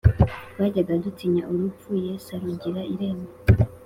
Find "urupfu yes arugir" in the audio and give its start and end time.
1.51-2.89